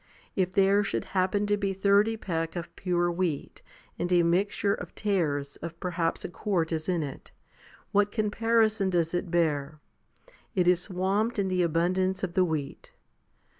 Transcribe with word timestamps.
If 0.35 0.53
there 0.53 0.83
should 0.83 1.05
happen 1.13 1.45
to 1.45 1.57
be 1.57 1.73
thirty 1.73 2.17
peck 2.17 2.55
of 2.55 2.75
pure 2.75 3.11
wheat, 3.11 3.61
and 3.99 4.11
a 4.11 4.23
mixture 4.23 4.73
of 4.73 4.95
tares 4.95 5.57
of 5.57 5.79
perhaps 5.79 6.25
a 6.25 6.27
quart 6.29 6.71
* 6.71 6.71
is 6.71 6.89
in 6.89 7.03
it, 7.03 7.31
what 7.91 8.11
comparison 8.11 8.89
does 8.89 9.13
it 9.13 9.29
bear? 9.29 9.79
It 10.55 10.67
is 10.67 10.81
swamped 10.81 11.37
in 11.37 11.49
the 11.49 11.61
abundance 11.61 12.23
of 12.23 12.33
the 12.33 12.43
wheat. 12.43 12.93